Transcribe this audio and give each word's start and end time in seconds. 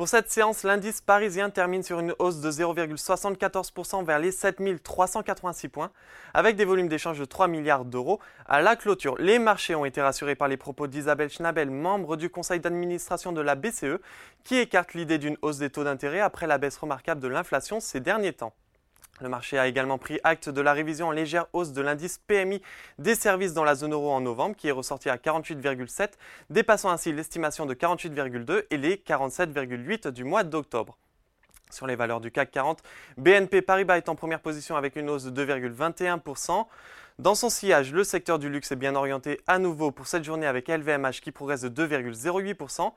Pour 0.00 0.08
cette 0.08 0.30
séance, 0.30 0.62
l'indice 0.62 1.02
parisien 1.02 1.50
termine 1.50 1.82
sur 1.82 2.00
une 2.00 2.14
hausse 2.18 2.40
de 2.40 2.50
0,74% 2.50 4.02
vers 4.02 4.18
les 4.18 4.32
7386 4.32 5.68
points, 5.68 5.90
avec 6.32 6.56
des 6.56 6.64
volumes 6.64 6.88
d'échange 6.88 7.18
de 7.18 7.26
3 7.26 7.48
milliards 7.48 7.84
d'euros. 7.84 8.18
À 8.46 8.62
la 8.62 8.76
clôture, 8.76 9.16
les 9.18 9.38
marchés 9.38 9.74
ont 9.74 9.84
été 9.84 10.00
rassurés 10.00 10.36
par 10.36 10.48
les 10.48 10.56
propos 10.56 10.86
d'Isabelle 10.86 11.28
Schnabel, 11.28 11.70
membre 11.70 12.16
du 12.16 12.30
conseil 12.30 12.60
d'administration 12.60 13.32
de 13.32 13.42
la 13.42 13.56
BCE, 13.56 14.00
qui 14.42 14.56
écarte 14.56 14.94
l'idée 14.94 15.18
d'une 15.18 15.36
hausse 15.42 15.58
des 15.58 15.68
taux 15.68 15.84
d'intérêt 15.84 16.20
après 16.20 16.46
la 16.46 16.56
baisse 16.56 16.78
remarquable 16.78 17.20
de 17.20 17.28
l'inflation 17.28 17.78
ces 17.78 18.00
derniers 18.00 18.32
temps. 18.32 18.54
Le 19.20 19.28
marché 19.28 19.58
a 19.58 19.66
également 19.66 19.98
pris 19.98 20.18
acte 20.24 20.48
de 20.48 20.60
la 20.62 20.72
révision 20.72 21.08
en 21.08 21.10
légère 21.10 21.46
hausse 21.52 21.72
de 21.72 21.82
l'indice 21.82 22.18
PMI 22.26 22.62
des 22.98 23.14
services 23.14 23.52
dans 23.52 23.64
la 23.64 23.74
zone 23.74 23.92
euro 23.92 24.10
en 24.10 24.20
novembre, 24.20 24.56
qui 24.56 24.68
est 24.68 24.72
ressorti 24.72 25.10
à 25.10 25.16
48,7, 25.16 26.12
dépassant 26.48 26.90
ainsi 26.90 27.12
l'estimation 27.12 27.66
de 27.66 27.74
48,2 27.74 28.64
et 28.70 28.78
les 28.78 28.96
47,8 28.96 30.08
du 30.08 30.24
mois 30.24 30.42
d'octobre. 30.42 30.96
Sur 31.70 31.86
les 31.86 31.96
valeurs 31.96 32.20
du 32.20 32.30
CAC 32.30 32.50
40, 32.50 32.82
BNP 33.18 33.62
Paribas 33.62 33.98
est 33.98 34.08
en 34.08 34.14
première 34.14 34.40
position 34.40 34.74
avec 34.74 34.96
une 34.96 35.10
hausse 35.10 35.24
de 35.24 35.44
2,21%. 35.44 36.66
Dans 37.20 37.34
son 37.34 37.50
sillage, 37.50 37.92
le 37.92 38.02
secteur 38.02 38.38
du 38.38 38.48
luxe 38.48 38.72
est 38.72 38.76
bien 38.76 38.94
orienté 38.94 39.42
à 39.46 39.58
nouveau 39.58 39.90
pour 39.90 40.06
cette 40.06 40.24
journée 40.24 40.46
avec 40.46 40.68
LVMH 40.68 41.20
qui 41.20 41.32
progresse 41.32 41.60
de 41.60 41.68
2,08%. 41.68 42.92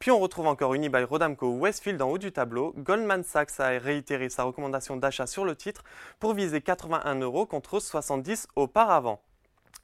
Puis 0.00 0.10
on 0.10 0.18
retrouve 0.18 0.48
encore 0.48 0.74
Unibail 0.74 1.04
Rodamco 1.04 1.48
Westfield 1.52 2.02
en 2.02 2.10
haut 2.10 2.18
du 2.18 2.32
tableau. 2.32 2.74
Goldman 2.76 3.22
Sachs 3.22 3.60
a 3.60 3.68
réitéré 3.68 4.30
sa 4.30 4.42
recommandation 4.42 4.96
d'achat 4.96 5.28
sur 5.28 5.44
le 5.44 5.54
titre 5.54 5.84
pour 6.18 6.34
viser 6.34 6.60
81 6.60 7.20
euros 7.20 7.46
contre 7.46 7.78
70 7.78 8.48
auparavant. 8.56 9.20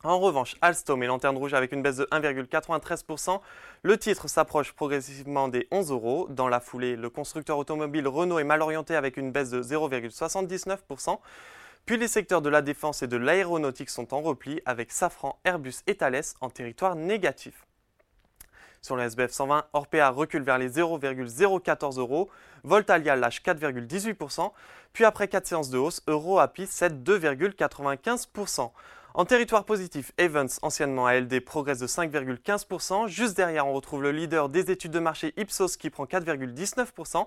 En 0.03 0.19
revanche, 0.19 0.57
Alstom 0.61 1.01
est 1.05 1.07
lanterne 1.07 1.37
rouge 1.37 1.55
avec 1.55 1.71
une 1.71 1.81
baisse 1.81 1.99
de 1.99 2.07
1,93%. 2.07 3.39
Le 3.85 3.97
titre 3.97 4.27
s'approche 4.27 4.73
progressivement 4.73 5.47
des 5.47 5.69
11 5.71 5.93
euros. 5.93 6.27
Dans 6.31 6.49
la 6.49 6.59
foulée, 6.59 6.97
le 6.97 7.11
constructeur 7.11 7.59
automobile 7.59 8.09
Renault 8.09 8.41
est 8.41 8.45
mal 8.45 8.61
orienté 8.61 8.97
avec 8.97 9.17
une 9.17 9.31
baisse 9.31 9.51
de 9.51 9.63
0,79%. 9.63 11.21
Puis 11.87 11.99
les 11.99 12.09
secteurs 12.09 12.41
de 12.41 12.49
la 12.49 12.63
défense 12.63 13.03
et 13.03 13.07
de 13.07 13.19
l'aéronautique 13.19 13.91
sont 13.91 14.15
en 14.15 14.23
repli 14.23 14.63
avec 14.65 14.91
Safran, 14.91 15.39
Airbus 15.45 15.83
et 15.87 15.97
Thales 15.97 16.23
en 16.41 16.49
territoire 16.49 16.97
négatif. 16.97 17.67
Sur 18.85 18.97
le 18.97 19.05
SBF 19.05 19.31
120, 19.31 19.65
Orpea 19.73 20.11
recule 20.11 20.43
vers 20.43 20.59
les 20.59 20.69
0,014 20.69 21.99
euros, 21.99 22.29
Voltalia 22.65 23.17
lâche 23.17 23.41
4,18%, 23.43 24.51
puis 24.93 25.07
après 25.07 25.27
4 25.27 25.47
séances 25.47 25.71
de 25.71 25.79
hausse, 25.79 26.03
EuroAPI 26.07 26.67
cède 26.67 27.03
2,95%. 27.03 28.73
En 29.15 29.25
territoire 29.25 29.65
positif, 29.65 30.13
Evans, 30.19 30.51
anciennement 30.61 31.07
ALD, 31.07 31.41
progresse 31.41 31.79
de 31.79 31.87
5,15%. 31.87 33.09
Juste 33.09 33.35
derrière, 33.39 33.67
on 33.67 33.73
retrouve 33.73 34.03
le 34.03 34.13
leader 34.13 34.51
des 34.51 34.71
études 34.71 34.91
de 34.91 34.99
marché 34.99 35.33
Ipsos 35.39 35.79
qui 35.79 35.89
prend 35.89 36.05
4,19%. 36.05 37.27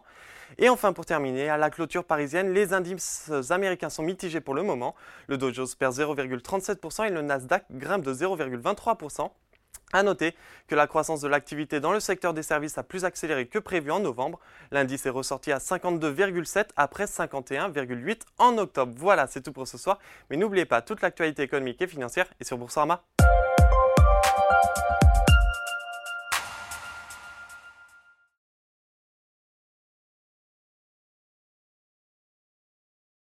Et 0.59 0.69
enfin, 0.69 0.94
pour 0.94 1.08
terminer, 1.08 1.50
à 1.50 1.58
la 1.58 1.72
clôture 1.72 2.03
parisienne, 2.03 2.53
les 2.53 2.73
indices 2.73 3.31
américains 3.50 3.89
sont 3.89 4.03
mitigés 4.03 4.41
pour 4.41 4.53
le 4.53 4.61
moment. 4.61 4.94
Le 5.25 5.39
Dow 5.39 5.52
Jones 5.52 5.66
perd 5.80 5.95
0,37% 5.95 7.08
et 7.08 7.09
le 7.09 7.23
Nasdaq 7.23 7.66
grimpe 7.72 8.03
de 8.03 8.13
0,23%. 8.13 9.31
A 9.93 10.03
noter 10.03 10.35
que 10.67 10.75
la 10.75 10.85
croissance 10.85 11.21
de 11.21 11.30
l'activité 11.30 11.80
dans 11.80 11.93
le 11.93 12.02
secteur 12.02 12.33
des 12.33 12.43
services 12.43 12.77
a 12.77 12.83
plus 12.83 13.05
accéléré 13.05 13.47
que 13.47 13.57
prévu 13.57 13.89
en 13.91 14.02
novembre. 14.02 14.39
L'indice 14.71 15.05
est 15.05 15.09
ressorti 15.11 15.52
à 15.52 15.59
52,7 15.59 16.66
après 16.75 17.05
51,8 17.05 18.21
en 18.38 18.57
octobre. 18.57 18.94
Voilà, 18.97 19.27
c'est 19.27 19.41
tout 19.41 19.53
pour 19.53 19.67
ce 19.67 19.77
soir. 19.77 19.99
Mais 20.29 20.35
n'oubliez 20.35 20.66
pas, 20.66 20.81
toute 20.81 21.02
l'actualité 21.02 21.44
économique 21.44 21.81
et 21.81 21.88
financière 21.88 22.27
est 22.39 22.44
sur 22.44 22.57
Boursorama. 22.57 23.03